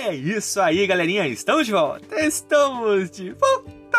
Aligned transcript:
É 0.00 0.14
isso 0.14 0.60
aí, 0.60 0.86
galerinha. 0.86 1.26
Estamos 1.26 1.66
de 1.66 1.72
volta. 1.72 2.20
Estamos 2.24 3.10
de 3.10 3.32
volta. 3.32 3.98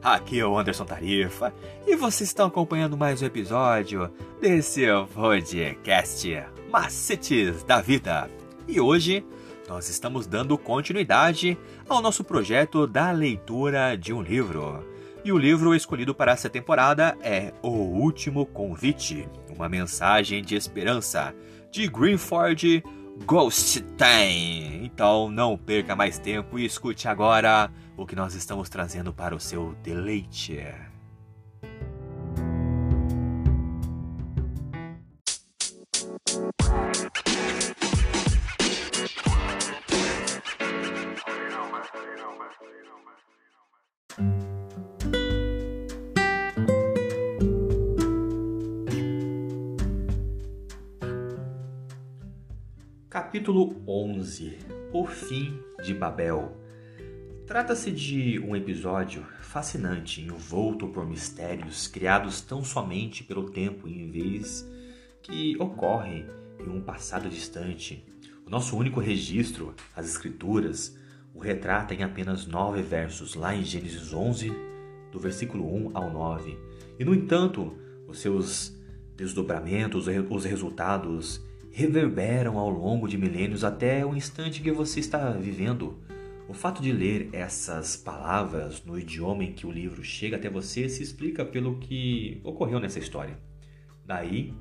Aqui 0.00 0.38
é 0.38 0.46
o 0.46 0.56
Anderson 0.56 0.84
Tarifa 0.84 1.52
e 1.84 1.96
vocês 1.96 2.30
estão 2.30 2.46
acompanhando 2.46 2.96
mais 2.96 3.20
um 3.20 3.26
episódio 3.26 4.08
desse 4.40 4.86
podcast 5.12 6.44
Macetes 6.70 7.64
da 7.64 7.80
Vida. 7.80 8.30
E 8.68 8.80
hoje 8.80 9.26
nós 9.68 9.88
estamos 9.88 10.28
dando 10.28 10.56
continuidade 10.56 11.58
ao 11.88 12.00
nosso 12.00 12.22
projeto 12.22 12.86
da 12.86 13.10
leitura 13.10 13.96
de 13.96 14.12
um 14.12 14.22
livro. 14.22 14.86
E 15.24 15.32
o 15.32 15.38
livro 15.38 15.74
escolhido 15.74 16.14
para 16.14 16.30
essa 16.30 16.48
temporada 16.48 17.18
é 17.20 17.52
O 17.60 17.70
Último 17.70 18.46
Convite, 18.46 19.28
uma 19.50 19.68
mensagem 19.68 20.44
de 20.44 20.54
esperança, 20.54 21.34
de 21.72 21.88
Greenford 21.88 22.84
Ghost 23.26 23.84
Time. 23.96 24.84
Então 24.84 25.30
não 25.30 25.56
perca 25.56 25.94
mais 25.94 26.18
tempo 26.18 26.58
e 26.58 26.64
escute 26.64 27.08
agora 27.08 27.70
o 27.96 28.06
que 28.06 28.16
nós 28.16 28.34
estamos 28.34 28.68
trazendo 28.68 29.12
para 29.12 29.34
o 29.34 29.40
seu 29.40 29.74
deleite. 29.82 30.62
Capítulo 53.12 53.76
11 53.86 54.56
O 54.90 55.04
Fim 55.04 55.60
de 55.84 55.92
Babel 55.92 56.56
Trata-se 57.46 57.92
de 57.92 58.38
um 58.38 58.56
episódio 58.56 59.22
fascinante, 59.38 60.22
envolto 60.22 60.88
por 60.88 61.06
mistérios 61.06 61.86
criados 61.86 62.40
tão 62.40 62.64
somente 62.64 63.22
pelo 63.22 63.50
tempo 63.50 63.86
em 63.86 64.10
vez 64.10 64.66
que 65.20 65.54
ocorre 65.58 66.24
em 66.58 66.66
um 66.70 66.80
passado 66.80 67.28
distante. 67.28 68.02
O 68.46 68.50
nosso 68.50 68.78
único 68.78 68.98
registro, 68.98 69.74
as 69.94 70.08
Escrituras, 70.08 70.96
o 71.34 71.38
retrata 71.38 71.92
em 71.92 72.02
apenas 72.02 72.46
nove 72.46 72.80
versos, 72.80 73.34
lá 73.34 73.54
em 73.54 73.62
Gênesis 73.62 74.14
11, 74.14 74.50
do 75.12 75.18
versículo 75.18 75.70
1 75.70 75.90
ao 75.92 76.10
9. 76.10 76.58
E, 76.98 77.04
no 77.04 77.14
entanto, 77.14 77.76
os 78.08 78.20
seus 78.20 78.74
desdobramentos, 79.14 80.06
os 80.30 80.44
resultados 80.46 81.51
reverberam 81.72 82.58
ao 82.58 82.68
longo 82.68 83.08
de 83.08 83.16
milênios 83.16 83.64
até 83.64 84.04
o 84.04 84.14
instante 84.14 84.60
que 84.60 84.70
você 84.70 85.00
está 85.00 85.30
vivendo. 85.30 85.98
O 86.46 86.52
fato 86.52 86.82
de 86.82 86.92
ler 86.92 87.30
essas 87.32 87.96
palavras 87.96 88.84
no 88.84 88.98
idioma 88.98 89.42
em 89.42 89.52
que 89.52 89.66
o 89.66 89.70
livro 89.70 90.04
chega 90.04 90.36
até 90.36 90.50
você 90.50 90.86
se 90.88 91.02
explica 91.02 91.44
pelo 91.44 91.78
que 91.78 92.40
ocorreu 92.44 92.78
nessa 92.78 92.98
história. 92.98 93.38
Daí, 94.04 94.52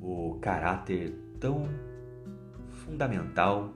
o 0.00 0.38
caráter 0.40 1.12
tão 1.38 1.68
fundamental 2.84 3.74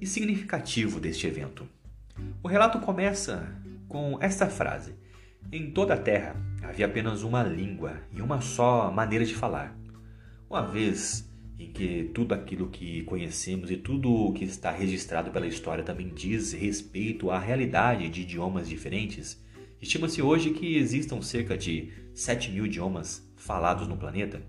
e 0.00 0.06
significativo 0.06 0.98
deste 0.98 1.26
evento. 1.26 1.68
O 2.42 2.48
relato 2.48 2.80
começa 2.80 3.46
com 3.88 4.16
esta 4.22 4.46
frase: 4.46 4.94
Em 5.52 5.70
toda 5.70 5.94
a 5.94 5.98
terra 5.98 6.34
havia 6.62 6.86
apenas 6.86 7.22
uma 7.22 7.42
língua 7.42 8.00
e 8.10 8.22
uma 8.22 8.40
só 8.40 8.90
maneira 8.90 9.24
de 9.24 9.34
falar. 9.34 9.76
Uma 10.48 10.62
vez 10.62 11.30
em 11.58 11.70
que 11.70 12.10
tudo 12.14 12.34
aquilo 12.34 12.68
que 12.68 13.02
conhecemos 13.02 13.70
e 13.70 13.76
tudo 13.76 14.12
o 14.12 14.32
que 14.32 14.44
está 14.44 14.70
registrado 14.70 15.30
pela 15.30 15.46
história 15.46 15.82
também 15.82 16.08
diz 16.08 16.52
respeito 16.52 17.30
à 17.30 17.38
realidade 17.38 18.08
de 18.08 18.22
idiomas 18.22 18.68
diferentes, 18.68 19.42
estima-se 19.80 20.20
hoje 20.20 20.50
que 20.50 20.76
existam 20.76 21.22
cerca 21.22 21.56
de 21.56 21.90
7 22.12 22.50
mil 22.50 22.66
idiomas 22.66 23.26
falados 23.36 23.88
no 23.88 23.96
planeta. 23.96 24.42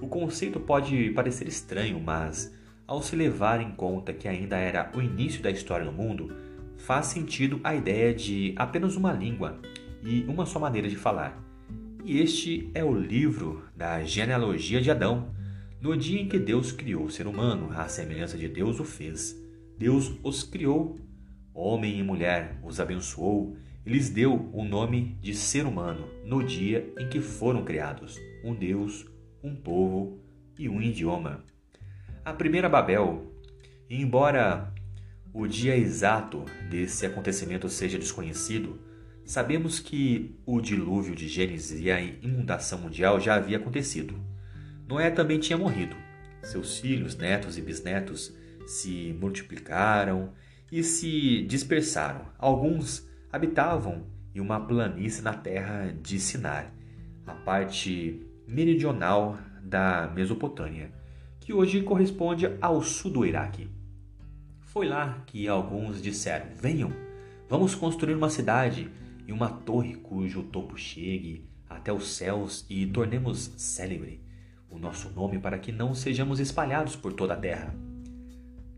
O 0.00 0.06
conceito 0.06 0.60
pode 0.60 1.10
parecer 1.10 1.48
estranho, 1.48 2.00
mas 2.00 2.54
ao 2.86 3.02
se 3.02 3.16
levar 3.16 3.60
em 3.60 3.72
conta 3.72 4.12
que 4.12 4.28
ainda 4.28 4.56
era 4.56 4.90
o 4.94 5.00
início 5.00 5.42
da 5.42 5.50
história 5.50 5.84
no 5.84 5.92
mundo, 5.92 6.34
faz 6.76 7.06
sentido 7.06 7.60
a 7.62 7.74
ideia 7.74 8.14
de 8.14 8.54
apenas 8.56 8.96
uma 8.96 9.12
língua 9.12 9.60
e 10.02 10.24
uma 10.28 10.46
só 10.46 10.58
maneira 10.58 10.88
de 10.88 10.96
falar. 10.96 11.38
E 12.04 12.18
este 12.18 12.70
é 12.74 12.82
o 12.82 12.94
livro 12.94 13.64
da 13.76 14.02
genealogia 14.02 14.80
de 14.80 14.90
Adão 14.90 15.39
no 15.80 15.96
dia 15.96 16.20
em 16.20 16.28
que 16.28 16.38
Deus 16.38 16.72
criou 16.72 17.04
o 17.04 17.10
ser 17.10 17.26
humano, 17.26 17.70
à 17.72 17.88
semelhança 17.88 18.36
de 18.36 18.48
Deus 18.48 18.78
o 18.78 18.84
fez. 18.84 19.34
Deus 19.78 20.12
os 20.22 20.42
criou, 20.42 20.98
homem 21.54 21.98
e 21.98 22.02
mulher, 22.02 22.60
os 22.62 22.78
abençoou 22.78 23.56
e 23.84 23.90
lhes 23.90 24.10
deu 24.10 24.50
o 24.52 24.62
nome 24.62 25.16
de 25.22 25.34
ser 25.34 25.64
humano 25.64 26.06
no 26.22 26.44
dia 26.44 26.92
em 26.98 27.08
que 27.08 27.20
foram 27.20 27.64
criados, 27.64 28.18
um 28.44 28.54
Deus, 28.54 29.06
um 29.42 29.56
povo 29.56 30.20
e 30.58 30.68
um 30.68 30.82
idioma. 30.82 31.42
A 32.22 32.34
primeira 32.34 32.68
Babel, 32.68 33.32
embora 33.88 34.74
o 35.32 35.46
dia 35.46 35.74
exato 35.76 36.44
desse 36.68 37.06
acontecimento 37.06 37.70
seja 37.70 37.98
desconhecido, 37.98 38.78
sabemos 39.24 39.80
que 39.80 40.36
o 40.44 40.60
dilúvio 40.60 41.14
de 41.14 41.26
Gênesis 41.26 41.80
e 41.80 41.90
a 41.90 41.98
inundação 42.02 42.80
mundial 42.80 43.18
já 43.18 43.36
havia 43.36 43.56
acontecido. 43.56 44.29
Noé 44.90 45.08
também 45.08 45.38
tinha 45.38 45.56
morrido. 45.56 45.94
Seus 46.42 46.80
filhos, 46.80 47.16
netos 47.16 47.56
e 47.56 47.62
bisnetos 47.62 48.34
se 48.66 49.16
multiplicaram 49.20 50.32
e 50.70 50.82
se 50.82 51.42
dispersaram. 51.42 52.26
Alguns 52.36 53.08
habitavam 53.32 54.04
em 54.34 54.40
uma 54.40 54.58
planície 54.58 55.22
na 55.22 55.32
terra 55.32 55.94
de 56.02 56.18
Sinar, 56.18 56.74
a 57.24 57.32
parte 57.32 58.26
meridional 58.48 59.38
da 59.62 60.10
Mesopotâmia, 60.12 60.90
que 61.38 61.52
hoje 61.52 61.82
corresponde 61.82 62.50
ao 62.60 62.82
sul 62.82 63.12
do 63.12 63.24
Iraque. 63.24 63.70
Foi 64.58 64.88
lá 64.88 65.22
que 65.24 65.46
alguns 65.46 66.02
disseram: 66.02 66.46
Venham, 66.56 66.90
vamos 67.48 67.76
construir 67.76 68.14
uma 68.14 68.28
cidade 68.28 68.90
e 69.24 69.30
uma 69.30 69.50
torre 69.50 69.94
cujo 69.94 70.42
topo 70.42 70.76
chegue 70.76 71.48
até 71.68 71.92
os 71.92 72.08
céus 72.16 72.66
e 72.68 72.84
tornemos 72.88 73.52
célebre 73.56 74.28
o 74.70 74.78
nosso 74.78 75.10
nome 75.10 75.38
para 75.38 75.58
que 75.58 75.72
não 75.72 75.94
sejamos 75.94 76.40
espalhados 76.40 76.96
por 76.96 77.12
toda 77.12 77.34
a 77.34 77.36
terra. 77.36 77.74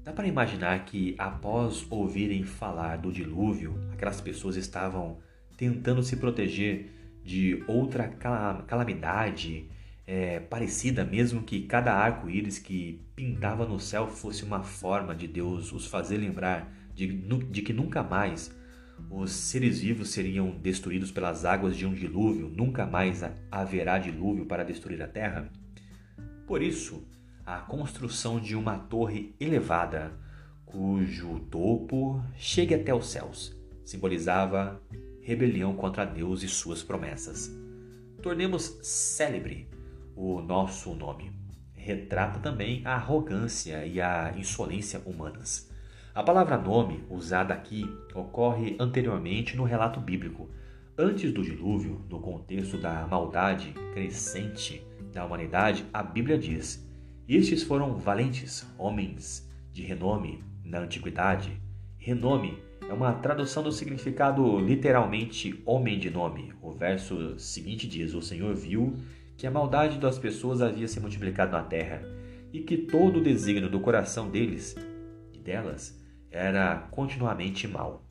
Dá 0.04 0.12
para 0.12 0.26
imaginar 0.26 0.84
que, 0.84 1.14
após 1.16 1.86
ouvirem 1.88 2.42
falar 2.42 2.98
do 2.98 3.12
dilúvio, 3.12 3.78
aquelas 3.92 4.20
pessoas 4.20 4.56
estavam 4.56 5.18
tentando 5.56 6.02
se 6.02 6.16
proteger 6.16 6.90
de 7.22 7.62
outra 7.68 8.08
calamidade 8.66 9.68
é, 10.04 10.40
parecida, 10.40 11.04
mesmo 11.04 11.42
que 11.42 11.62
cada 11.62 11.94
arco-íris 11.94 12.58
que 12.58 13.00
pintava 13.14 13.64
no 13.64 13.78
céu 13.78 14.08
fosse 14.08 14.42
uma 14.42 14.64
forma 14.64 15.14
de 15.14 15.28
Deus 15.28 15.72
os 15.72 15.86
fazer 15.86 16.16
lembrar 16.16 16.72
de, 16.94 17.06
de 17.06 17.62
que 17.62 17.72
nunca 17.72 18.02
mais 18.02 18.52
os 19.08 19.30
seres 19.30 19.80
vivos 19.80 20.10
seriam 20.10 20.50
destruídos 20.50 21.10
pelas 21.10 21.44
águas 21.44 21.76
de 21.76 21.86
um 21.86 21.94
dilúvio, 21.94 22.48
nunca 22.48 22.86
mais 22.86 23.22
haverá 23.50 23.98
dilúvio 23.98 24.46
para 24.46 24.64
destruir 24.64 25.00
a 25.02 25.08
terra? 25.08 25.50
Por 26.46 26.62
isso, 26.62 27.02
a 27.44 27.58
construção 27.58 28.40
de 28.40 28.56
uma 28.56 28.78
torre 28.78 29.34
elevada, 29.38 30.12
cujo 30.64 31.40
topo 31.50 32.22
chegue 32.36 32.74
até 32.74 32.94
os 32.94 33.06
céus, 33.06 33.56
simbolizava 33.84 34.80
rebelião 35.20 35.74
contra 35.74 36.04
Deus 36.04 36.42
e 36.42 36.48
suas 36.48 36.82
promessas. 36.82 37.50
Tornemos 38.20 38.78
célebre 38.82 39.68
o 40.16 40.40
nosso 40.40 40.94
nome. 40.94 41.32
Retrata 41.74 42.38
também 42.38 42.82
a 42.84 42.94
arrogância 42.94 43.84
e 43.84 44.00
a 44.00 44.32
insolência 44.36 45.00
humanas. 45.04 45.70
A 46.14 46.22
palavra 46.22 46.58
nome, 46.58 47.04
usada 47.08 47.54
aqui, 47.54 47.88
ocorre 48.14 48.76
anteriormente 48.78 49.56
no 49.56 49.64
relato 49.64 49.98
bíblico, 49.98 50.50
antes 50.96 51.32
do 51.32 51.42
dilúvio, 51.42 52.04
no 52.08 52.20
contexto 52.20 52.78
da 52.78 53.06
maldade 53.06 53.72
crescente 53.92 54.86
da 55.12 55.24
humanidade, 55.24 55.84
a 55.92 56.02
Bíblia 56.02 56.38
diz: 56.38 56.88
Estes 57.28 57.62
foram 57.62 57.96
valentes, 57.96 58.66
homens 58.78 59.48
de 59.70 59.82
renome 59.82 60.42
na 60.64 60.80
antiguidade. 60.80 61.60
Renome 61.98 62.58
é 62.88 62.92
uma 62.92 63.12
tradução 63.12 63.62
do 63.62 63.70
significado 63.70 64.58
literalmente 64.58 65.62
homem 65.64 65.98
de 65.98 66.10
nome. 66.10 66.52
O 66.60 66.72
verso 66.72 67.38
seguinte 67.38 67.86
diz: 67.86 68.14
O 68.14 68.22
Senhor 68.22 68.54
viu 68.54 68.96
que 69.36 69.46
a 69.46 69.50
maldade 69.50 69.98
das 69.98 70.18
pessoas 70.18 70.60
havia 70.60 70.88
se 70.88 71.00
multiplicado 71.00 71.52
na 71.52 71.62
terra 71.62 72.02
e 72.52 72.60
que 72.60 72.76
todo 72.76 73.18
o 73.18 73.22
desígnio 73.22 73.68
do 73.68 73.80
coração 73.80 74.30
deles 74.30 74.76
e 75.32 75.38
delas 75.38 76.00
era 76.30 76.76
continuamente 76.90 77.66
mau. 77.66 78.04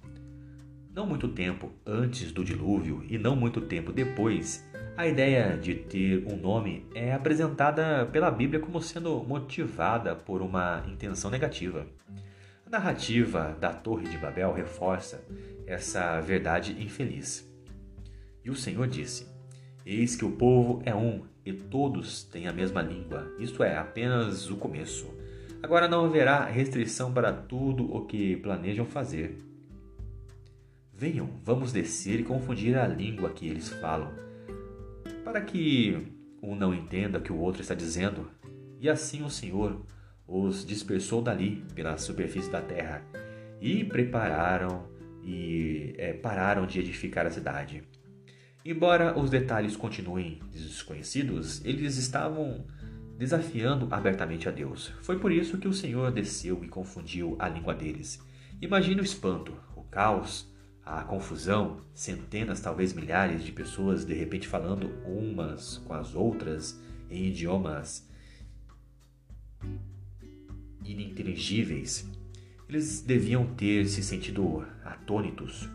Não 0.93 1.05
muito 1.05 1.29
tempo 1.29 1.71
antes 1.85 2.31
do 2.31 2.43
dilúvio 2.43 3.03
e 3.07 3.17
não 3.17 3.35
muito 3.35 3.61
tempo 3.61 3.93
depois, 3.93 4.67
a 4.97 5.07
ideia 5.07 5.57
de 5.57 5.75
ter 5.75 6.25
um 6.27 6.35
nome 6.35 6.85
é 6.93 7.13
apresentada 7.13 8.05
pela 8.05 8.29
Bíblia 8.29 8.59
como 8.59 8.81
sendo 8.81 9.23
motivada 9.23 10.15
por 10.15 10.41
uma 10.41 10.83
intenção 10.87 11.31
negativa. 11.31 11.85
narrativa 12.69 13.57
da 13.59 13.73
Torre 13.73 14.07
de 14.07 14.17
Babel 14.17 14.53
reforça 14.53 15.23
essa 15.67 16.19
verdade 16.21 16.81
infeliz. 16.81 17.49
E 18.43 18.49
o 18.49 18.55
Senhor 18.55 18.87
disse: 18.87 19.27
Eis 19.85 20.15
que 20.15 20.25
o 20.25 20.31
povo 20.31 20.81
é 20.85 20.95
um 20.95 21.23
e 21.45 21.51
todos 21.51 22.23
têm 22.23 22.47
a 22.47 22.53
mesma 22.53 22.81
língua. 22.81 23.27
Isto 23.39 23.63
é 23.63 23.77
apenas 23.77 24.49
o 24.49 24.55
começo. 24.55 25.07
Agora 25.61 25.87
não 25.87 26.05
haverá 26.05 26.45
restrição 26.45 27.13
para 27.13 27.33
tudo 27.33 27.93
o 27.93 28.05
que 28.05 28.37
planejam 28.37 28.85
fazer. 28.85 29.37
Venham, 30.93 31.29
vamos 31.43 31.71
descer 31.71 32.19
e 32.19 32.23
confundir 32.23 32.77
a 32.77 32.87
língua 32.87 33.31
que 33.31 33.47
eles 33.47 33.69
falam, 33.69 34.11
para 35.31 35.41
que 35.41 35.97
um 36.43 36.55
não 36.55 36.73
entenda 36.73 37.17
o 37.17 37.21
que 37.21 37.31
o 37.31 37.37
outro 37.37 37.61
está 37.61 37.73
dizendo. 37.73 38.29
E 38.81 38.89
assim 38.89 39.23
o 39.23 39.29
Senhor 39.29 39.85
os 40.27 40.65
dispersou 40.65 41.21
dali 41.21 41.63
pela 41.73 41.97
superfície 41.97 42.51
da 42.51 42.61
terra 42.61 43.01
e 43.61 43.85
prepararam 43.85 44.89
e 45.23 45.93
é, 45.97 46.13
pararam 46.13 46.65
de 46.65 46.79
edificar 46.79 47.25
a 47.25 47.31
cidade. 47.31 47.83
Embora 48.65 49.17
os 49.17 49.29
detalhes 49.29 49.77
continuem 49.77 50.39
desconhecidos, 50.51 51.63
eles 51.63 51.97
estavam 51.97 52.65
desafiando 53.17 53.87
abertamente 53.89 54.49
a 54.49 54.51
Deus. 54.51 54.91
Foi 55.01 55.17
por 55.17 55.31
isso 55.31 55.57
que 55.57 55.67
o 55.67 55.73
Senhor 55.73 56.11
desceu 56.11 56.61
e 56.63 56.67
confundiu 56.67 57.37
a 57.39 57.47
língua 57.47 57.73
deles. 57.73 58.19
Imagine 58.61 58.99
o 58.99 59.03
espanto, 59.03 59.55
o 59.75 59.83
caos, 59.83 60.50
a 60.85 61.03
confusão, 61.03 61.81
centenas, 61.93 62.59
talvez 62.59 62.93
milhares 62.93 63.43
de 63.43 63.51
pessoas 63.51 64.03
de 64.03 64.13
repente 64.13 64.47
falando 64.47 64.89
umas 65.05 65.77
com 65.79 65.93
as 65.93 66.15
outras 66.15 66.79
em 67.09 67.27
idiomas 67.27 68.09
ininteligíveis. 70.83 72.09
Eles 72.67 73.01
deviam 73.01 73.45
ter 73.55 73.85
se 73.87 74.01
sentido 74.01 74.65
atônitos, 74.83 75.69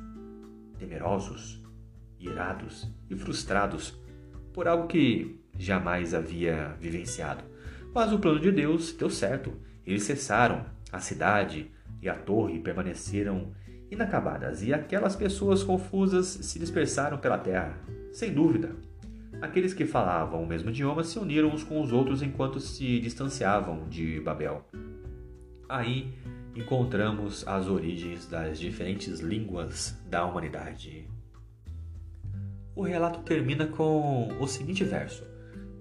temerosos, 0.78 1.62
irados 2.18 2.90
e 3.08 3.14
frustrados 3.14 3.94
por 4.52 4.66
algo 4.66 4.88
que 4.88 5.38
jamais 5.58 6.14
havia 6.14 6.76
vivenciado. 6.80 7.44
Mas 7.94 8.12
o 8.12 8.18
plano 8.18 8.40
de 8.40 8.50
Deus 8.50 8.92
deu 8.92 9.10
certo. 9.10 9.52
Eles 9.86 10.02
cessaram. 10.02 10.74
A 10.92 11.00
cidade 11.00 11.70
e 12.00 12.08
a 12.08 12.14
torre 12.14 12.60
permaneceram 12.60 13.52
inacabadas 13.90 14.62
e 14.62 14.72
aquelas 14.72 15.14
pessoas 15.14 15.62
confusas 15.62 16.26
se 16.26 16.58
dispersaram 16.58 17.18
pela 17.18 17.38
terra. 17.38 17.78
Sem 18.12 18.32
dúvida, 18.32 18.70
aqueles 19.40 19.74
que 19.74 19.84
falavam 19.84 20.42
o 20.42 20.46
mesmo 20.46 20.70
idioma 20.70 21.04
se 21.04 21.18
uniram 21.18 21.48
uns 21.48 21.62
com 21.62 21.80
os 21.80 21.92
outros 21.92 22.22
enquanto 22.22 22.60
se 22.60 22.98
distanciavam 23.00 23.88
de 23.88 24.20
Babel. 24.20 24.64
Aí 25.68 26.14
encontramos 26.54 27.46
as 27.46 27.66
origens 27.66 28.26
das 28.26 28.58
diferentes 28.58 29.20
línguas 29.20 29.98
da 30.08 30.24
humanidade. 30.24 31.08
O 32.74 32.82
relato 32.82 33.20
termina 33.20 33.66
com 33.66 34.28
o 34.40 34.46
seguinte 34.46 34.84
verso: 34.84 35.24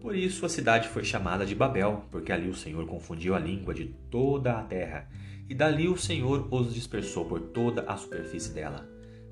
Por 0.05 0.15
isso 0.15 0.45
a 0.45 0.49
cidade 0.49 0.87
foi 0.87 1.03
chamada 1.03 1.47
de 1.47 1.55
Babel, 1.55 2.05
porque 2.11 2.31
ali 2.31 2.47
o 2.47 2.53
Senhor 2.53 2.85
confundiu 2.85 3.33
a 3.33 3.39
língua 3.39 3.73
de 3.73 3.85
toda 4.11 4.53
a 4.53 4.61
terra 4.61 5.09
e 5.49 5.55
dali 5.55 5.87
o 5.87 5.97
Senhor 5.97 6.47
os 6.51 6.71
dispersou 6.71 7.25
por 7.25 7.39
toda 7.39 7.81
a 7.87 7.97
superfície 7.97 8.53
dela. 8.53 8.87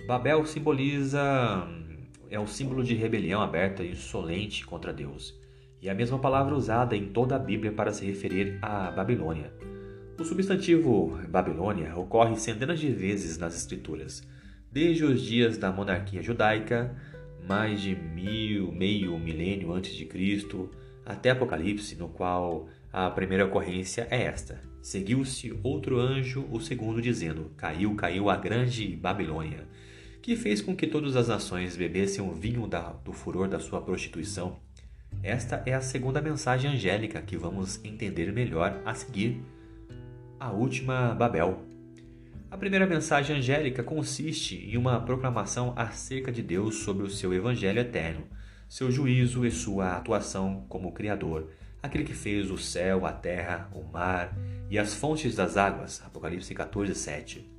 Babel 0.07 0.43
simboliza 0.47 1.21
é 2.27 2.39
um 2.39 2.47
símbolo 2.47 2.83
de 2.83 2.95
rebelião 2.95 3.39
aberta 3.39 3.83
e 3.83 3.91
insolente 3.91 4.65
contra 4.65 4.91
Deus, 4.91 5.39
e 5.79 5.89
é 5.89 5.91
a 5.91 5.95
mesma 5.95 6.17
palavra 6.17 6.55
usada 6.55 6.97
em 6.97 7.05
toda 7.05 7.35
a 7.35 7.39
Bíblia 7.39 7.71
para 7.71 7.93
se 7.93 8.03
referir 8.07 8.57
à 8.59 8.89
Babilônia. 8.89 9.53
O 10.19 10.23
substantivo 10.23 11.19
Babilônia 11.29 11.95
ocorre 11.95 12.35
centenas 12.35 12.79
de 12.79 12.89
vezes 12.91 13.37
nas 13.37 13.55
Escrituras, 13.55 14.23
desde 14.71 15.05
os 15.05 15.21
dias 15.21 15.55
da 15.55 15.71
monarquia 15.71 16.23
judaica, 16.23 16.95
mais 17.47 17.81
de 17.81 17.95
mil, 17.95 18.71
meio 18.71 19.17
milênio 19.19 19.73
antes 19.73 19.95
de 19.95 20.05
Cristo, 20.05 20.69
até 21.05 21.31
Apocalipse, 21.31 21.95
no 21.95 22.07
qual 22.07 22.67
a 22.91 23.09
primeira 23.09 23.45
ocorrência 23.45 24.07
é 24.09 24.23
esta: 24.23 24.61
Seguiu-se 24.81 25.57
outro 25.63 25.99
anjo, 25.99 26.45
o 26.51 26.59
segundo, 26.59 27.01
dizendo: 27.01 27.51
Caiu, 27.57 27.95
caiu 27.95 28.29
a 28.29 28.35
grande 28.35 28.95
Babilônia, 28.95 29.67
que 30.21 30.35
fez 30.35 30.61
com 30.61 30.75
que 30.75 30.87
todas 30.87 31.15
as 31.15 31.27
nações 31.27 31.75
bebessem 31.75 32.23
o 32.23 32.33
vinho 32.33 32.67
da, 32.67 32.91
do 32.91 33.11
furor 33.11 33.47
da 33.47 33.59
sua 33.59 33.81
prostituição. 33.81 34.59
Esta 35.21 35.63
é 35.65 35.73
a 35.73 35.81
segunda 35.81 36.21
mensagem 36.21 36.71
angélica 36.71 37.21
que 37.21 37.37
vamos 37.37 37.83
entender 37.83 38.31
melhor 38.33 38.81
a 38.85 38.93
seguir. 38.93 39.41
A 40.39 40.51
última 40.51 41.13
Babel. 41.13 41.72
A 42.53 42.57
primeira 42.63 42.85
mensagem 42.85 43.37
angélica 43.37 43.81
consiste 43.81 44.57
em 44.57 44.77
uma 44.77 45.01
proclamação 45.01 45.73
acerca 45.75 46.31
de 46.31 46.43
Deus 46.43 46.83
sobre 46.83 47.03
o 47.03 47.09
seu 47.09 47.33
evangelho 47.33 47.79
eterno, 47.79 48.27
seu 48.69 48.91
juízo 48.91 49.43
e 49.43 49.49
sua 49.49 49.97
atuação 49.97 50.63
como 50.69 50.91
Criador, 50.91 51.49
aquele 51.81 52.03
que 52.03 52.13
fez 52.13 52.51
o 52.51 52.57
céu, 52.59 53.07
a 53.07 53.11
terra, 53.11 53.71
o 53.73 53.83
mar 53.83 54.37
e 54.69 54.77
as 54.77 54.93
fontes 54.93 55.35
das 55.35 55.57
águas. 55.57 56.03
Apocalipse 56.05 56.53
14, 56.53 56.93
7. 56.93 57.51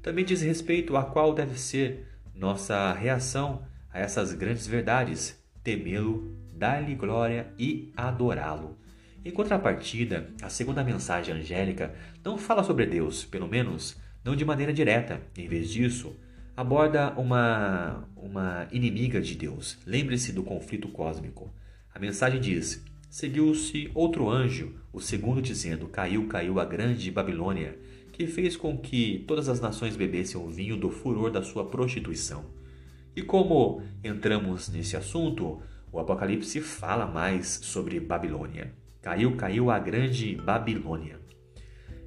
Também 0.00 0.24
diz 0.24 0.40
respeito 0.40 0.96
a 0.96 1.04
qual 1.04 1.34
deve 1.34 1.58
ser 1.58 2.06
nossa 2.34 2.94
reação 2.94 3.66
a 3.92 4.00
essas 4.00 4.32
grandes 4.32 4.66
verdades: 4.66 5.38
temê-lo, 5.62 6.34
dar-lhe 6.54 6.94
glória 6.94 7.52
e 7.58 7.92
adorá-lo. 7.94 8.78
Em 9.22 9.30
contrapartida, 9.30 10.30
a 10.40 10.48
segunda 10.48 10.82
mensagem 10.82 11.34
angélica 11.34 11.94
não 12.24 12.38
fala 12.38 12.64
sobre 12.64 12.86
Deus, 12.86 13.26
pelo 13.26 13.46
menos 13.46 14.07
não 14.28 14.36
de 14.36 14.44
maneira 14.44 14.74
direta. 14.74 15.22
Em 15.36 15.48
vez 15.48 15.70
disso, 15.70 16.14
aborda 16.54 17.14
uma, 17.16 18.06
uma 18.14 18.68
inimiga 18.70 19.22
de 19.22 19.34
Deus. 19.34 19.78
Lembre-se 19.86 20.32
do 20.32 20.42
conflito 20.42 20.88
cósmico. 20.88 21.50
A 21.94 21.98
mensagem 21.98 22.38
diz: 22.38 22.84
Seguiu-se 23.08 23.90
outro 23.94 24.28
anjo, 24.28 24.74
o 24.92 25.00
segundo, 25.00 25.40
dizendo: 25.40 25.88
Caiu, 25.88 26.28
caiu 26.28 26.60
a 26.60 26.64
grande 26.66 27.10
Babilônia, 27.10 27.78
que 28.12 28.26
fez 28.26 28.54
com 28.54 28.76
que 28.76 29.24
todas 29.26 29.48
as 29.48 29.60
nações 29.60 29.96
bebessem 29.96 30.38
o 30.38 30.46
vinho 30.46 30.76
do 30.76 30.90
furor 30.90 31.30
da 31.30 31.42
sua 31.42 31.64
prostituição. 31.64 32.44
E 33.16 33.22
como 33.22 33.82
entramos 34.04 34.68
nesse 34.68 34.94
assunto, 34.94 35.62
o 35.90 35.98
Apocalipse 35.98 36.60
fala 36.60 37.06
mais 37.06 37.60
sobre 37.62 37.98
Babilônia. 37.98 38.74
Caiu, 39.00 39.36
caiu 39.36 39.70
a 39.70 39.78
grande 39.78 40.34
Babilônia. 40.36 41.18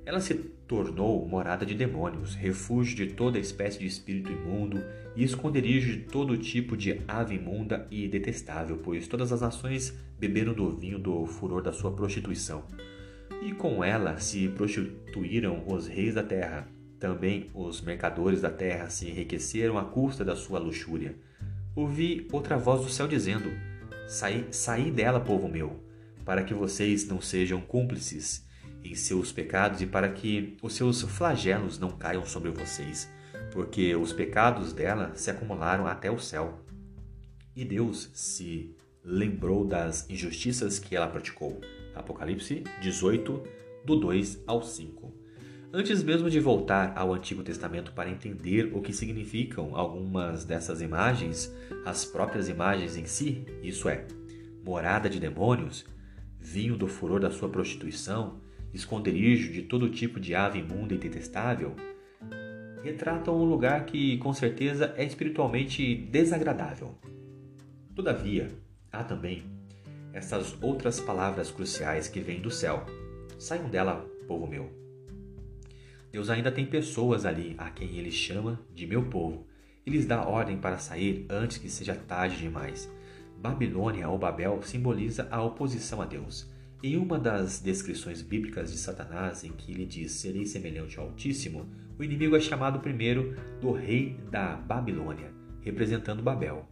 Ela 0.06 0.20
se 0.20 0.36
tornou 0.72 1.28
morada 1.28 1.66
de 1.66 1.75
demônios, 1.75 2.34
refúgio 2.34 2.96
de 2.96 3.08
toda 3.08 3.38
espécie 3.38 3.78
de 3.78 3.86
espírito 3.86 4.32
imundo 4.32 4.82
e 5.18 5.22
esconderijo 5.22 5.92
de 5.92 6.04
todo 6.06 6.38
tipo 6.38 6.78
de 6.78 7.01
ave 7.06 7.36
imunda 7.36 7.86
e 7.92 8.08
detestável, 8.08 8.80
pois 8.82 9.06
todas 9.06 9.34
as 9.34 9.42
nações 9.42 9.94
beberam 10.18 10.54
do 10.54 10.74
vinho 10.74 10.98
do 10.98 11.25
furor 11.25 11.62
da 11.62 11.74
sua 11.74 11.92
prostituição. 11.92 12.63
E 13.42 13.51
com 13.51 13.84
ela 13.84 14.18
se 14.18 14.48
prostituíram 14.48 15.62
os 15.68 15.88
reis 15.88 16.16
da 16.16 16.24
terra. 16.24 16.66
Também 16.98 17.50
os 17.54 17.82
mercadores 17.82 18.40
da 18.40 18.50
terra 18.50 18.90
se 18.90 19.10
enriqueceram 19.10 19.78
à 19.78 19.84
custa 19.84 20.24
da 20.24 20.38
sua 20.38 20.58
luxúria. 20.58 21.18
Ouvi 21.75 22.30
outra 22.32 22.56
voz 22.58 22.86
do 22.86 22.90
céu 22.90 23.10
dizendo: 23.10 23.51
Saí, 24.08 24.46
saí 24.51 24.90
dela, 24.90 25.20
povo 25.20 25.50
meu, 25.50 25.84
para 26.24 26.44
que 26.46 26.54
vocês 26.54 27.06
não 27.06 27.20
sejam 27.20 27.60
cúmplices 27.60 28.50
em 28.84 28.96
seus 28.96 29.32
pecados 29.32 29.82
e 29.82 29.86
para 29.86 30.10
que 30.10 30.58
os 30.62 30.74
seus 30.74 31.02
flagelos 31.02 31.80
não 31.80 31.92
caiam 31.92 32.26
sobre 32.26 32.50
vocês, 32.52 33.10
porque 33.52 33.96
os 33.96 34.14
pecados 34.14 34.74
dela 34.74 35.12
se 35.16 35.30
acumularam 35.30 35.88
até 35.88 36.10
o 36.10 36.20
céu. 36.20 36.60
E 37.56 37.66
Deus 37.66 38.10
se 38.14 38.76
lembrou 39.04 39.66
das 39.66 40.10
injustiças 40.10 40.80
que 40.80 40.96
ela 40.96 41.08
praticou. 41.08 41.60
Apocalipse 41.94 42.64
18, 42.82 43.44
do 43.86 43.96
2 43.96 44.44
ao 44.48 44.62
5. 44.62 45.22
Antes 45.74 46.04
mesmo 46.04 46.30
de 46.30 46.40
voltar 46.40 46.94
ao 46.98 47.14
Antigo 47.14 47.44
Testamento 47.44 47.94
para 47.94 48.10
entender 48.10 48.72
o 48.74 48.82
que 48.82 48.92
significam 48.92 49.76
algumas 49.76 50.44
dessas 50.44 50.82
imagens, 50.82 51.54
as 51.86 52.04
próprias 52.04 52.50
imagens 52.50 52.98
em 52.98 53.06
si, 53.06 53.46
isso 53.64 53.88
é, 53.88 54.06
morada 54.66 55.10
de 55.10 55.18
demônios, 55.18 55.86
vinho 56.38 56.76
do 56.76 56.88
furor 56.88 57.22
da 57.22 57.32
sua 57.32 57.48
prostituição, 57.48 58.42
esconderijo 58.74 59.51
de 59.51 59.62
todo 59.63 59.90
tipo 59.90 60.20
de 60.20 60.34
ave 60.34 60.60
imunda 60.60 60.94
e 60.94 60.98
detestável, 60.98 61.75
retratam 62.84 63.40
um 63.40 63.46
lugar 63.46 63.86
que 63.86 64.18
com 64.18 64.34
certeza 64.34 64.94
é 64.98 65.04
espiritualmente 65.04 65.96
desagradável. 65.96 66.98
Todavia, 67.96 68.50
há 68.92 69.04
também 69.04 69.44
essas 70.13 70.58
outras 70.62 71.00
palavras 71.00 71.51
cruciais 71.51 72.08
que 72.08 72.20
vêm 72.20 72.42
do 72.42 72.50
céu. 72.50 72.86
Saiam 73.38 73.70
dela, 73.70 74.06
povo 74.28 74.48
meu. 74.48 74.70
Deus 76.12 76.30
ainda 76.30 76.51
tem 76.51 76.66
pessoas 76.66 77.25
ali 77.25 77.56
a 77.58 77.70
quem 77.70 77.98
ele 77.98 78.12
chama 78.12 78.60
de 78.74 78.86
meu 78.86 79.04
povo 79.04 79.48
e 79.86 79.90
lhes 79.90 80.06
dá 80.06 80.28
ordem 80.28 80.58
para 80.58 80.78
sair 80.78 81.25
antes 81.30 81.58
que 81.58 81.70
seja 81.70 81.96
tarde 81.96 82.38
demais. 82.38 82.92
Babilônia 83.38 84.10
ou 84.10 84.18
Babel 84.18 84.62
simboliza 84.62 85.28
a 85.32 85.42
oposição 85.42 86.01
a 86.01 86.06
Deus 86.06 86.50
Em 86.84 86.98
uma 86.98 87.20
das 87.20 87.60
descrições 87.60 88.24
bíblicas 88.24 88.72
de 88.72 88.78
Satanás, 88.80 89.44
em 89.44 89.52
que 89.52 89.72
ele 89.72 89.86
diz 89.86 90.14
serei 90.14 90.48
semelhante 90.48 90.98
ao 90.98 91.06
Altíssimo, 91.06 91.70
o 92.00 92.04
inimigo 92.04 92.36
é 92.36 92.40
chamado 92.40 92.80
primeiro 92.80 93.36
do 93.62 93.72
rei 93.72 94.18
da 94.32 94.56
Babilônia, 94.56 95.32
representando 95.62 96.24
Babel. 96.24 96.68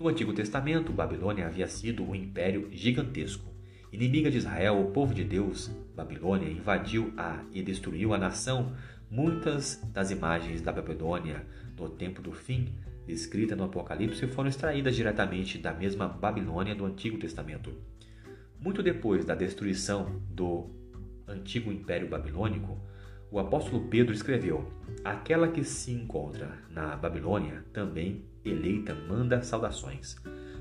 No 0.00 0.08
Antigo 0.08 0.32
Testamento, 0.32 0.92
Babilônia 0.92 1.46
havia 1.46 1.68
sido 1.68 2.02
um 2.02 2.12
império 2.12 2.68
gigantesco. 2.72 3.54
Inimiga 3.92 4.32
de 4.32 4.38
Israel, 4.38 4.80
o 4.80 4.90
povo 4.90 5.14
de 5.14 5.22
Deus, 5.22 5.70
Babilônia 5.94 6.50
invadiu 6.50 7.12
a 7.16 7.44
e 7.52 7.62
destruiu 7.62 8.12
a 8.12 8.18
nação. 8.18 8.72
Muitas 9.08 9.80
das 9.94 10.10
imagens 10.10 10.60
da 10.60 10.72
Babilônia 10.72 11.46
no 11.78 11.88
tempo 11.88 12.20
do 12.20 12.32
fim, 12.32 12.74
descrita 13.06 13.54
no 13.54 13.62
Apocalipse, 13.62 14.26
foram 14.26 14.48
extraídas 14.48 14.96
diretamente 14.96 15.56
da 15.56 15.72
mesma 15.72 16.08
Babilônia 16.08 16.74
do 16.74 16.84
Antigo 16.84 17.16
Testamento. 17.16 17.72
Muito 18.60 18.82
depois 18.82 19.24
da 19.24 19.34
destruição 19.34 20.20
do 20.30 20.70
antigo 21.26 21.70
Império 21.70 22.08
Babilônico, 22.08 22.78
o 23.30 23.38
apóstolo 23.38 23.88
Pedro 23.88 24.14
escreveu: 24.14 24.70
Aquela 25.04 25.48
que 25.48 25.64
se 25.64 25.92
encontra 25.92 26.58
na 26.70 26.96
Babilônia, 26.96 27.64
também 27.72 28.24
eleita, 28.44 28.94
manda 28.94 29.42
saudações. 29.42 30.16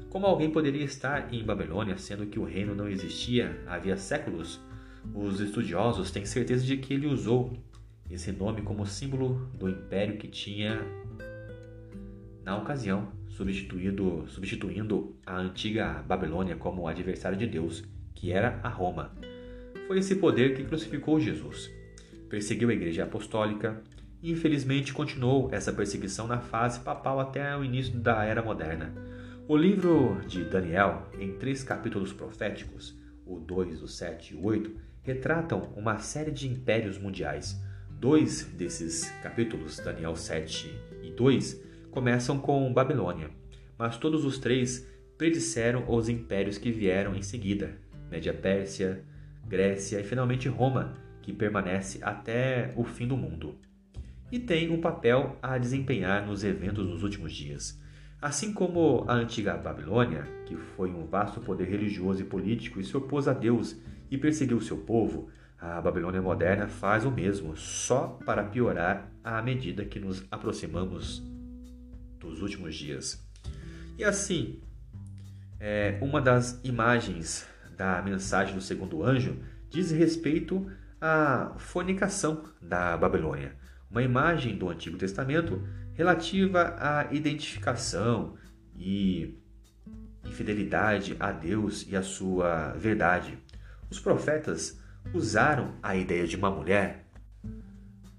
Como 0.09 0.25
alguém 0.25 0.49
poderia 0.49 0.83
estar 0.83 1.33
em 1.33 1.43
Babilônia, 1.43 1.97
sendo 1.97 2.25
que 2.25 2.39
o 2.39 2.45
reino 2.45 2.73
não 2.73 2.87
existia 2.87 3.61
havia 3.67 3.97
séculos? 3.97 4.61
Os 5.13 5.39
estudiosos 5.39 6.09
têm 6.09 6.25
certeza 6.25 6.65
de 6.65 6.77
que 6.77 6.93
ele 6.93 7.05
usou 7.05 7.53
esse 8.09 8.31
nome 8.31 8.61
como 8.61 8.85
símbolo 8.85 9.49
do 9.53 9.69
império 9.69 10.17
que 10.17 10.27
tinha 10.27 10.81
na 12.45 12.55
ocasião, 12.55 13.11
substituindo, 13.27 14.25
substituindo 14.27 15.15
a 15.25 15.37
antiga 15.37 16.03
Babilônia 16.07 16.55
como 16.55 16.87
adversário 16.87 17.37
de 17.37 17.47
Deus, 17.47 17.83
que 18.13 18.31
era 18.31 18.59
a 18.61 18.69
Roma. 18.69 19.11
Foi 19.87 19.97
esse 19.97 20.15
poder 20.15 20.55
que 20.55 20.63
crucificou 20.63 21.19
Jesus. 21.19 21.71
Perseguiu 22.29 22.69
a 22.69 22.73
igreja 22.73 23.03
apostólica 23.03 23.81
e, 24.21 24.31
infelizmente, 24.31 24.93
continuou 24.93 25.49
essa 25.51 25.73
perseguição 25.73 26.27
na 26.27 26.39
fase 26.39 26.79
papal 26.81 27.19
até 27.19 27.57
o 27.57 27.63
início 27.63 27.97
da 27.97 28.23
Era 28.23 28.43
Moderna. 28.43 28.93
O 29.47 29.57
livro 29.57 30.21
de 30.27 30.43
Daniel, 30.43 31.09
em 31.19 31.33
três 31.33 31.63
capítulos 31.63 32.13
proféticos, 32.13 32.95
o 33.25 33.39
2, 33.39 33.81
o 33.81 33.87
7 33.87 34.33
e 34.33 34.37
o 34.37 34.43
8, 34.45 34.71
retratam 35.01 35.73
uma 35.75 35.97
série 35.99 36.31
de 36.31 36.47
impérios 36.47 36.97
mundiais. 36.97 37.59
Dois 37.89 38.43
desses 38.43 39.09
capítulos, 39.21 39.77
Daniel 39.77 40.15
7 40.15 40.71
e 41.03 41.11
2, 41.11 41.61
começam 41.95 42.37
com 42.37 42.73
Babilônia, 42.73 43.29
mas 43.77 43.97
todos 43.97 44.25
os 44.25 44.37
três 44.37 44.85
predisseram 45.17 45.85
os 45.87 46.09
impérios 46.09 46.57
que 46.57 46.69
vieram 46.69 47.15
em 47.15 47.21
seguida: 47.21 47.77
Média 48.11 48.33
Pérsia, 48.33 49.01
Grécia 49.47 50.01
e 50.01 50.03
finalmente 50.03 50.49
Roma, 50.49 50.97
que 51.21 51.31
permanece 51.31 51.99
até 52.03 52.73
o 52.75 52.83
fim 52.83 53.07
do 53.07 53.15
mundo. 53.15 53.55
E 54.29 54.37
tem 54.37 54.69
um 54.69 54.81
papel 54.81 55.37
a 55.41 55.57
desempenhar 55.57 56.27
nos 56.27 56.43
eventos 56.43 56.85
dos 56.85 57.01
últimos 57.01 57.31
dias. 57.31 57.81
Assim 58.21 58.51
como 58.51 59.05
a 59.07 59.13
antiga 59.13 59.55
Babilônia, 59.55 60.27
que 60.45 60.57
foi 60.57 60.91
um 60.91 61.05
vasto 61.05 61.39
poder 61.39 61.69
religioso 61.69 62.21
e 62.21 62.25
político 62.25 62.81
e 62.81 62.83
se 62.83 62.97
opôs 62.97 63.25
a 63.25 63.33
Deus 63.33 63.79
e 64.11 64.17
perseguiu 64.17 64.59
seu 64.59 64.79
povo, 64.79 65.29
a 65.57 65.79
Babilônia 65.79 66.21
moderna 66.21 66.67
faz 66.67 67.05
o 67.05 67.11
mesmo, 67.11 67.55
só 67.55 68.19
para 68.25 68.43
piorar 68.43 69.09
à 69.23 69.41
medida 69.41 69.85
que 69.85 69.99
nos 69.99 70.25
aproximamos 70.29 71.23
dos 72.25 72.41
últimos 72.41 72.75
dias. 72.75 73.23
E 73.97 74.03
assim, 74.03 74.61
é, 75.59 75.97
uma 76.01 76.21
das 76.21 76.59
imagens 76.63 77.47
da 77.77 78.01
mensagem 78.01 78.55
do 78.55 78.61
segundo 78.61 79.03
anjo 79.03 79.37
diz 79.69 79.91
respeito 79.91 80.69
à 80.99 81.53
fornicação 81.57 82.43
da 82.61 82.97
Babilônia. 82.97 83.55
Uma 83.89 84.01
imagem 84.01 84.57
do 84.57 84.69
Antigo 84.69 84.97
Testamento 84.97 85.61
relativa 85.93 86.75
à 86.77 87.13
identificação 87.13 88.35
e 88.75 89.39
infidelidade 90.25 91.15
a 91.19 91.31
Deus 91.31 91.85
e 91.87 91.95
a 91.95 92.01
sua 92.01 92.73
verdade. 92.73 93.37
Os 93.89 93.99
profetas 93.99 94.79
usaram 95.13 95.75
a 95.81 95.95
ideia 95.95 96.27
de 96.27 96.35
uma 96.35 96.49
mulher 96.51 97.05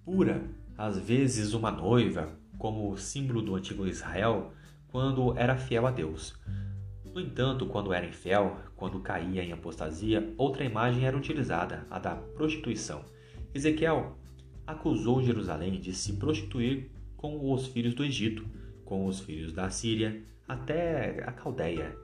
pura, 0.04 0.42
às 0.78 0.98
vezes 0.98 1.52
uma 1.52 1.70
noiva, 1.70 2.38
como 2.58 2.96
símbolo 2.96 3.42
do 3.42 3.54
antigo 3.54 3.86
Israel, 3.86 4.52
quando 4.88 5.36
era 5.36 5.56
fiel 5.56 5.86
a 5.86 5.90
Deus. 5.90 6.34
No 7.04 7.20
entanto, 7.20 7.66
quando 7.66 7.92
era 7.92 8.06
infiel, 8.06 8.58
quando 8.76 9.00
caía 9.00 9.42
em 9.42 9.52
apostasia, 9.52 10.34
outra 10.36 10.64
imagem 10.64 11.06
era 11.06 11.16
utilizada, 11.16 11.86
a 11.90 11.98
da 11.98 12.14
prostituição. 12.14 13.04
Ezequiel 13.54 14.18
acusou 14.66 15.22
Jerusalém 15.22 15.80
de 15.80 15.94
se 15.94 16.14
prostituir 16.14 16.90
com 17.16 17.52
os 17.52 17.66
filhos 17.66 17.94
do 17.94 18.04
Egito, 18.04 18.46
com 18.84 19.06
os 19.06 19.20
filhos 19.20 19.52
da 19.52 19.70
Síria, 19.70 20.22
até 20.46 21.24
a 21.26 21.32
Caldeia. 21.32 21.96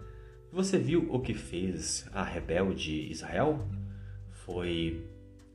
Você 0.51 0.79
viu 0.79 1.13
o 1.13 1.21
que 1.21 1.35
fez 1.35 2.09
a 2.13 2.23
rebelde 2.23 3.11
Israel? 3.11 3.69
Foi 4.31 5.07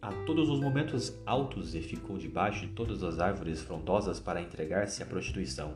a 0.02 0.12
todos 0.26 0.50
os 0.50 0.60
momentos 0.60 1.18
altos 1.26 1.74
e 1.76 1.82
ficou 1.82 2.18
debaixo 2.18 2.62
de 2.62 2.74
todas 2.74 3.04
as 3.04 3.20
árvores 3.20 3.62
frondosas 3.62 4.20
para 4.20 4.42
entregar-se 4.42 5.02
à 5.02 5.06
prostituição. 5.06 5.76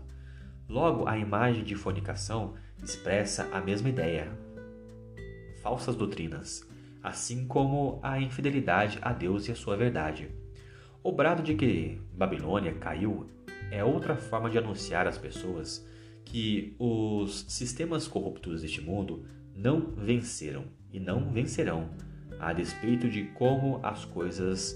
Logo, 0.69 1.07
a 1.07 1.17
imagem 1.17 1.63
de 1.63 1.75
fornicação 1.75 2.53
expressa 2.81 3.49
a 3.51 3.59
mesma 3.59 3.89
ideia. 3.89 4.31
Falsas 5.61 5.95
doutrinas, 5.95 6.67
assim 7.03 7.45
como 7.45 7.99
a 8.01 8.19
infidelidade 8.19 8.99
a 9.01 9.11
Deus 9.11 9.47
e 9.47 9.51
a 9.51 9.55
sua 9.55 9.75
verdade. 9.75 10.29
O 11.03 11.11
brado 11.11 11.41
de 11.43 11.55
que 11.55 11.99
Babilônia 12.13 12.73
caiu 12.73 13.27
é 13.71 13.83
outra 13.83 14.15
forma 14.15 14.49
de 14.49 14.57
anunciar 14.57 15.07
às 15.07 15.17
pessoas 15.17 15.85
que 16.23 16.75
os 16.77 17.45
sistemas 17.49 18.07
corruptos 18.07 18.61
deste 18.61 18.81
mundo 18.81 19.25
não 19.55 19.91
venceram 19.95 20.65
e 20.91 20.99
não 20.99 21.31
vencerão, 21.31 21.89
a 22.41 22.51
despeito 22.53 23.07
de 23.07 23.25
como 23.35 23.79
as 23.83 24.03
coisas 24.03 24.75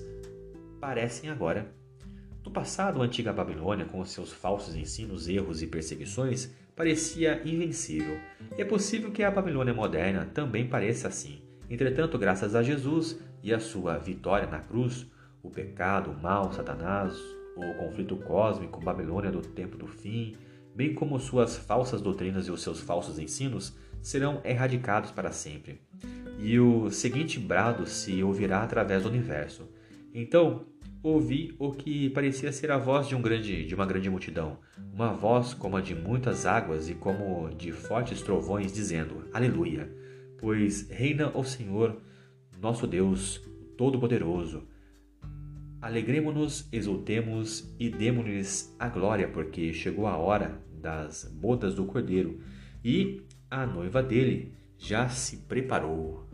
parecem 0.79 1.31
agora. 1.31 1.73
No 2.43 2.51
passado, 2.51 3.01
a 3.01 3.05
antiga 3.05 3.33
Babilônia, 3.33 3.85
com 3.85 4.05
seus 4.05 4.31
falsos 4.31 4.75
ensinos, 4.75 5.27
erros 5.27 5.63
e 5.63 5.67
perseguições, 5.67 6.53
parecia 6.75 7.41
invencível. 7.43 8.19
E 8.55 8.61
é 8.61 8.65
possível 8.65 9.11
que 9.11 9.23
a 9.23 9.31
Babilônia 9.31 9.73
moderna 9.73 10.29
também 10.31 10.67
pareça 10.67 11.07
assim. 11.07 11.41
Entretanto, 11.67 12.19
graças 12.19 12.53
a 12.53 12.61
Jesus 12.61 13.19
e 13.41 13.51
a 13.51 13.59
sua 13.59 13.97
vitória 13.97 14.47
na 14.47 14.59
cruz, 14.59 15.07
o 15.41 15.49
pecado, 15.49 16.11
o 16.11 16.21
mal, 16.21 16.53
Satanás, 16.53 17.17
o 17.55 17.73
conflito 17.79 18.15
cósmico, 18.17 18.79
Babilônia 18.79 19.31
do 19.31 19.41
tempo 19.41 19.75
do 19.75 19.87
fim, 19.87 20.35
bem 20.75 20.93
como 20.93 21.19
suas 21.19 21.57
falsas 21.57 21.99
doutrinas 21.99 22.47
e 22.47 22.51
os 22.51 22.61
seus 22.61 22.79
falsos 22.79 23.17
ensinos, 23.17 23.75
serão 24.03 24.39
erradicados 24.43 25.09
para 25.09 25.31
sempre. 25.31 25.81
E 26.39 26.59
o 26.59 26.89
seguinte 26.89 27.39
brado 27.39 27.85
se 27.85 28.23
ouvirá 28.23 28.63
através 28.63 29.03
do 29.03 29.09
universo. 29.09 29.67
Então, 30.13 30.65
ouvi 31.01 31.55
o 31.59 31.71
que 31.71 32.09
parecia 32.09 32.51
ser 32.51 32.71
a 32.71 32.77
voz 32.77 33.07
de, 33.07 33.15
um 33.15 33.21
grande, 33.21 33.65
de 33.65 33.75
uma 33.75 33.85
grande 33.85 34.09
multidão, 34.09 34.59
uma 34.93 35.13
voz 35.13 35.53
como 35.53 35.77
a 35.77 35.81
de 35.81 35.95
muitas 35.95 36.45
águas 36.45 36.89
e 36.89 36.95
como 36.95 37.49
de 37.55 37.71
fortes 37.71 38.21
trovões, 38.21 38.73
dizendo: 38.73 39.25
Aleluia! 39.33 39.89
Pois 40.37 40.89
reina 40.89 41.31
o 41.35 41.43
Senhor, 41.43 42.01
nosso 42.61 42.85
Deus, 42.85 43.41
Todo-Poderoso 43.77 44.67
Alegremos-nos, 45.85 46.67
exultemos 46.71 47.71
e 47.79 47.91
demos-lhes 47.91 48.75
a 48.79 48.89
glória, 48.89 49.27
porque 49.27 49.71
chegou 49.71 50.07
a 50.07 50.17
hora 50.17 50.59
das 50.81 51.25
bodas 51.25 51.75
do 51.75 51.85
Cordeiro 51.85 52.39
e 52.83 53.21
a 53.51 53.67
noiva 53.67 54.01
dele 54.01 54.51
já 54.79 55.07
se 55.09 55.37
preparou. 55.45 56.24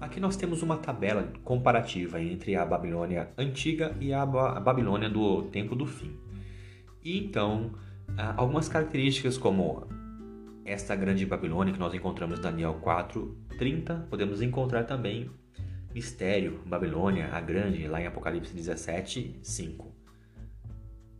Aqui 0.00 0.18
nós 0.18 0.34
temos 0.34 0.62
uma 0.62 0.78
tabela 0.78 1.30
comparativa 1.44 2.20
entre 2.22 2.56
a 2.56 2.64
Babilônia 2.64 3.28
antiga 3.36 3.94
e 4.00 4.14
a 4.14 4.24
Babilônia 4.24 5.10
do 5.10 5.42
tempo 5.42 5.76
do 5.76 5.84
fim. 5.84 6.16
E 7.04 7.18
então, 7.18 7.72
algumas 8.36 8.66
características 8.68 9.36
como 9.36 9.86
esta 10.64 10.96
grande 10.96 11.26
Babilônia 11.26 11.72
que 11.72 11.78
nós 11.78 11.92
encontramos 11.92 12.38
em 12.38 12.42
Daniel 12.42 12.74
4, 12.80 13.36
30, 13.58 14.06
podemos 14.08 14.40
encontrar 14.40 14.84
também 14.84 15.30
Mistério, 15.92 16.60
Babilônia, 16.64 17.28
a 17.32 17.40
Grande, 17.40 17.86
lá 17.88 18.00
em 18.00 18.06
Apocalipse 18.06 18.54
17, 18.54 19.40
5. 19.42 19.94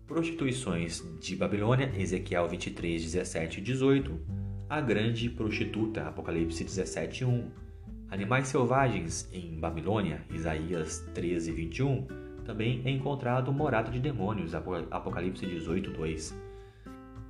Prostituições 0.06 1.04
de 1.20 1.36
Babilônia, 1.36 1.92
Ezequiel 1.96 2.48
23, 2.48 3.02
17 3.02 3.58
e 3.58 3.62
18. 3.62 4.20
A 4.68 4.80
Grande 4.80 5.28
Prostituta, 5.28 6.08
Apocalipse 6.08 6.62
17, 6.64 7.24
1. 7.24 7.69
Animais 8.10 8.48
selvagens 8.48 9.28
em 9.32 9.56
Babilônia, 9.60 10.26
Isaías 10.30 10.98
13, 11.14 11.52
21. 11.52 12.08
Também 12.44 12.82
é 12.84 12.90
encontrado 12.90 13.52
morada 13.52 13.88
de 13.88 14.00
demônios, 14.00 14.52
Apocalipse 14.52 15.46
18, 15.46 15.92
2. 15.92 16.34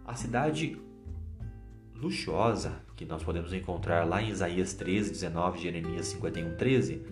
A 0.07 0.15
cidade 0.15 0.81
luxuosa 1.95 2.81
que 2.97 3.05
nós 3.05 3.23
podemos 3.23 3.53
encontrar 3.53 4.05
lá 4.05 4.23
em 4.23 4.31
Isaías 4.31 4.73
13, 4.73 5.11
19, 5.11 5.59
Jeremias 5.59 6.07
51, 6.07 6.57
13, 6.57 7.03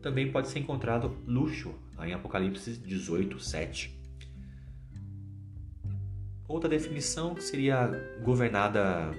também 0.00 0.30
pode 0.30 0.46
ser 0.46 0.60
encontrado 0.60 1.16
luxo 1.26 1.74
em 2.04 2.14
Apocalipse 2.14 2.78
18, 2.78 3.40
7. 3.40 4.00
Outra 6.46 6.70
definição 6.70 7.36
seria 7.40 7.90
governada, 8.22 9.10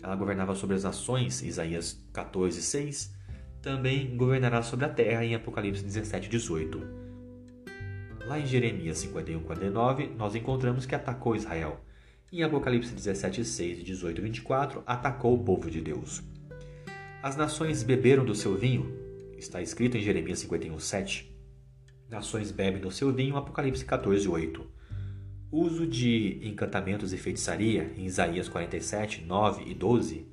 ela 0.00 0.14
governava 0.14 0.54
sobre 0.54 0.76
as 0.76 0.84
nações, 0.84 1.42
Isaías 1.42 2.00
14, 2.12 2.62
6, 2.62 3.18
também 3.62 4.16
governará 4.16 4.62
sobre 4.62 4.86
a 4.86 4.88
terra 4.88 5.24
em 5.24 5.34
Apocalipse 5.34 5.82
17, 5.82 6.28
18. 6.28 6.80
Lá 8.26 8.38
em 8.38 8.46
Jeremias 8.46 8.98
51, 8.98 9.42
49, 9.42 10.10
nós 10.16 10.34
encontramos 10.34 10.86
que 10.86 10.94
atacou 10.94 11.36
Israel. 11.36 11.80
Em 12.32 12.42
Apocalipse 12.42 12.94
17, 12.94 13.44
6 13.44 13.78
e 13.80 13.82
18, 13.82 14.22
24, 14.22 14.82
atacou 14.86 15.34
o 15.34 15.44
povo 15.44 15.70
de 15.70 15.80
Deus. 15.80 16.22
As 17.22 17.36
nações 17.36 17.82
beberam 17.82 18.24
do 18.24 18.34
seu 18.34 18.56
vinho, 18.56 18.96
está 19.36 19.60
escrito 19.60 19.96
em 19.96 20.00
Jeremias 20.00 20.38
51, 20.38 20.78
7. 20.78 21.36
Nações 22.08 22.50
bebem 22.50 22.80
do 22.80 22.90
seu 22.90 23.12
vinho, 23.12 23.36
Apocalipse 23.36 23.84
14, 23.84 24.28
8 24.28 24.80
uso 25.52 25.84
de 25.84 26.38
encantamentos 26.44 27.12
e 27.12 27.18
feitiçaria 27.18 27.92
em 27.96 28.06
Isaías 28.06 28.48
47, 28.48 29.24
9 29.24 29.64
e 29.68 29.74
12 29.74 30.26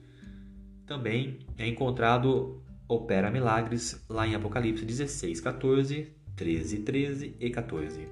também 0.86 1.40
é 1.58 1.68
encontrado 1.68 2.62
opera 2.88 3.30
milagres 3.30 4.04
lá 4.10 4.28
em 4.28 4.36
Apocalipse 4.36 4.86
16, 4.86 5.42
14, 5.42 6.14
13, 6.36 6.78
13 6.80 7.36
e 7.40 7.50
14. 7.50 8.08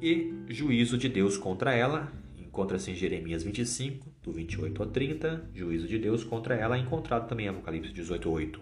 E 0.00 0.34
juízo 0.48 0.98
de 0.98 1.08
Deus 1.08 1.36
contra 1.36 1.72
ela 1.74 2.12
encontra-se 2.52 2.90
em 2.90 2.94
Jeremias 2.94 3.42
25, 3.42 4.12
do 4.22 4.30
28 4.30 4.82
ao 4.82 4.88
30, 4.90 5.50
juízo 5.54 5.88
de 5.88 5.98
Deus 5.98 6.22
contra 6.22 6.54
ela, 6.54 6.76
encontrado 6.76 7.26
também 7.26 7.46
em 7.46 7.48
Apocalipse 7.48 7.90
18, 7.90 8.30
8. 8.30 8.60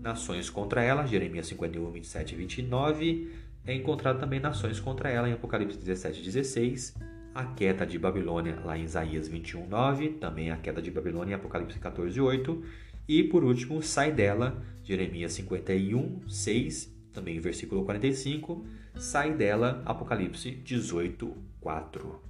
Nações 0.00 0.48
contra 0.48 0.82
ela, 0.82 1.04
Jeremias 1.04 1.46
51, 1.48 1.90
27 1.90 2.32
e 2.32 2.38
29, 2.38 3.32
é 3.66 3.74
encontrado 3.74 4.18
também 4.18 4.40
nações 4.40 4.80
contra 4.80 5.10
ela 5.10 5.28
em 5.28 5.32
Apocalipse 5.32 5.76
17, 5.76 6.22
16, 6.22 6.94
a 7.34 7.44
queda 7.44 7.84
de 7.84 7.98
Babilônia 7.98 8.58
lá 8.64 8.78
em 8.78 8.84
Isaías 8.84 9.28
21, 9.28 9.66
9, 9.66 10.08
também 10.14 10.50
a 10.50 10.56
queda 10.56 10.80
de 10.80 10.90
Babilônia 10.90 11.32
em 11.32 11.34
Apocalipse 11.34 11.78
14, 11.78 12.18
8, 12.18 12.64
e 13.08 13.22
por 13.24 13.44
último, 13.44 13.82
sai 13.82 14.12
dela, 14.12 14.62
Jeremias 14.82 15.32
51, 15.32 16.28
6, 16.28 16.94
também 17.12 17.40
versículo 17.40 17.84
45, 17.84 18.64
sai 18.96 19.34
dela, 19.34 19.82
Apocalipse 19.84 20.50
18, 20.50 21.34
4. 21.60 22.25